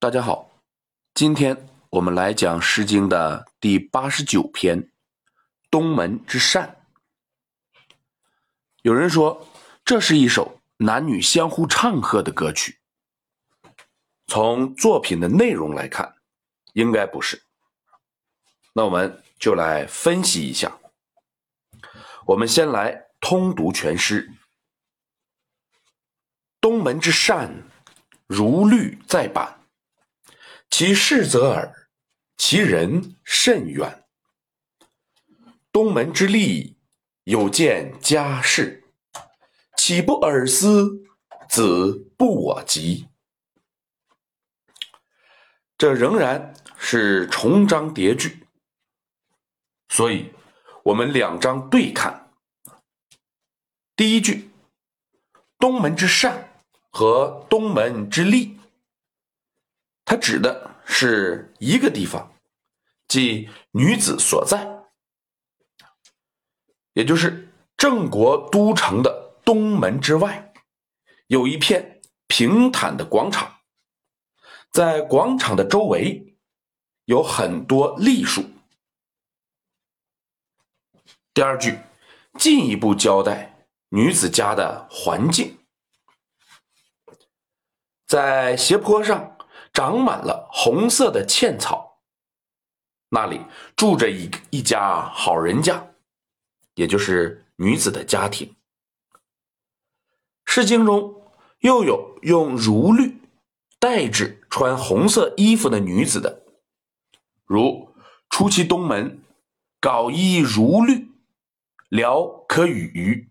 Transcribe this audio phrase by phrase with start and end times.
[0.00, 0.62] 大家好，
[1.12, 4.80] 今天我们来讲《诗经》的第八十九篇
[5.72, 6.76] 《东门之善》。
[8.82, 9.44] 有人说，
[9.84, 12.78] 这是一首男女相互唱和的歌曲。
[14.28, 16.14] 从作品的内容来看，
[16.74, 17.42] 应该不是。
[18.74, 20.78] 那我们就来分析一下。
[22.24, 24.32] 我们先来通读全诗
[26.62, 27.64] ：“东门之善，
[28.28, 29.57] 如律在版。
[30.70, 31.88] 其事则耳，
[32.36, 34.04] 其人甚远。
[35.72, 36.78] 东门之利，
[37.24, 38.84] 有见家事，
[39.76, 41.04] 岂不尔思？
[41.48, 43.08] 子不我及。”
[45.78, 48.46] 这仍然是重章叠句，
[49.88, 50.32] 所以。
[50.84, 52.32] 我们两章对看，
[53.94, 54.50] 第一句
[55.58, 58.57] “东门之善”和“东门之利”，
[60.18, 62.34] 指的是一个地方，
[63.06, 64.66] 即女子所在，
[66.92, 70.52] 也就是郑国都城的东门之外，
[71.28, 73.60] 有一片平坦的广场，
[74.70, 76.36] 在广场的周围
[77.04, 78.44] 有很多栗树。
[81.32, 81.78] 第二句
[82.38, 85.56] 进一步交代女子家的环境，
[88.06, 89.37] 在斜坡上
[89.78, 92.00] 长满了红色的茜草，
[93.10, 93.40] 那里
[93.76, 95.94] 住着一一家好人家，
[96.74, 98.56] 也就是女子的家庭。
[100.46, 101.22] 诗经中
[101.60, 103.18] 又有用如绿
[103.78, 106.42] 代指穿红色衣服的女子的，
[107.46, 107.94] 如
[108.30, 109.22] 出其东门，
[109.80, 111.06] 缟衣如绿。
[111.88, 113.30] 聊可与鱼，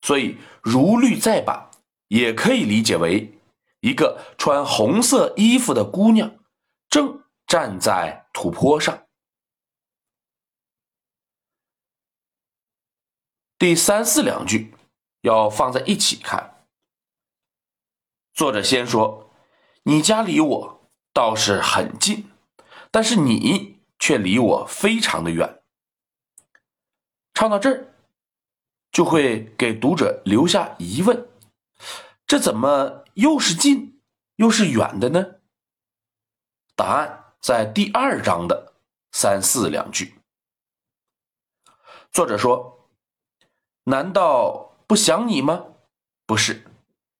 [0.00, 1.70] 所以如绿在版
[2.08, 3.38] 也可以理解为
[3.80, 6.38] 一个穿红色衣服的姑娘
[6.88, 9.06] 正站在土坡上。
[13.58, 14.74] 第三四两句
[15.20, 16.66] 要放在一起看。
[18.32, 19.30] 作者先说
[19.84, 22.30] ：“你家离我倒是很近，
[22.90, 25.62] 但是你却离我非常的远。”
[27.34, 27.94] 唱到这儿，
[28.90, 31.28] 就会给读者留下疑问：
[32.30, 34.00] 这怎么又是近
[34.36, 35.40] 又是远的呢？
[36.76, 38.74] 答案在第二章的
[39.10, 40.14] 三四两句。
[42.12, 42.88] 作者说
[43.82, 45.64] ：“难道不想你吗？
[46.24, 46.70] 不是，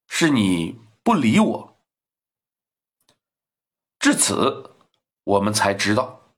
[0.07, 1.77] 是你不理我。”
[3.99, 4.77] 至此，
[5.25, 6.31] 我们才知道，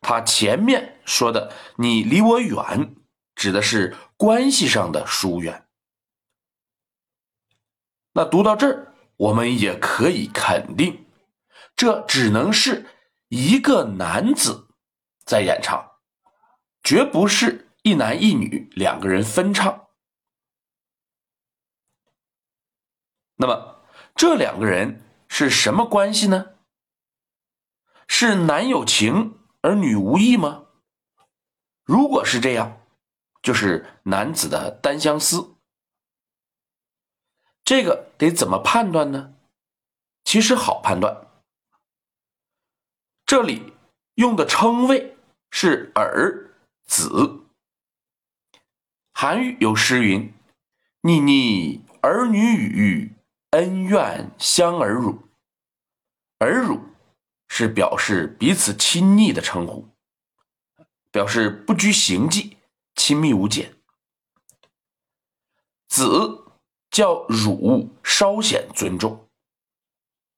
[0.00, 2.94] 他前面说的“你离我远”。
[3.34, 5.61] 指的是关系上的疏远。
[8.12, 11.06] 那读到这儿，我们也可以肯定，
[11.74, 12.86] 这只能是
[13.28, 14.68] 一个男子
[15.24, 15.92] 在演唱，
[16.82, 19.88] 绝不是一男一女两个人分唱。
[23.36, 23.82] 那么，
[24.14, 26.56] 这两个人是什么关系呢？
[28.06, 30.66] 是男有情而女无意吗？
[31.84, 32.78] 如果是这样。
[33.42, 35.51] 就是男子的单相思，
[37.64, 39.34] 这个得怎么判断呢？
[40.24, 41.26] 其实好判断，
[43.26, 43.72] 这里
[44.14, 45.16] 用的称谓
[45.50, 47.40] 是儿子。
[49.12, 50.32] 韩愈有诗云
[51.02, 53.14] ：“腻腻儿女语，
[53.50, 55.28] 恩怨相耳辱。”
[56.40, 56.80] 耳辱
[57.48, 59.88] 是表示彼此亲昵的称呼，
[61.10, 62.56] 表示不拘形迹。
[62.94, 63.74] 亲密无间，
[65.88, 66.41] 子
[66.92, 69.28] 叫汝，稍显尊重，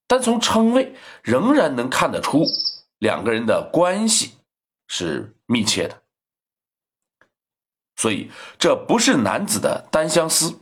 [0.06, 2.47] 但从称谓仍然能看得出
[2.98, 4.38] 两个人的关系
[4.87, 6.03] 是密切的，
[7.97, 10.59] 所以这不是男子的单相思，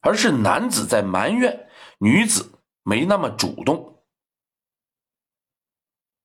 [0.00, 1.68] 而是男子在埋怨
[1.98, 2.50] 女子
[2.82, 4.02] 没那么主动。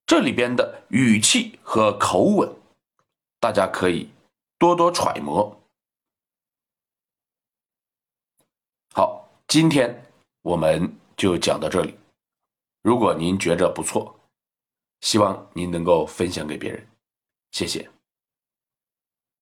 [0.06, 2.56] 这里边的语气和口吻，
[3.40, 4.10] 大家可以。
[4.60, 5.63] 多多揣摩。
[8.96, 10.06] 好，今天
[10.44, 11.98] 我们就讲到这里。
[12.84, 14.16] 如果您觉着不错，
[15.02, 16.88] 希望您能够分享给别人，
[17.50, 17.90] 谢谢。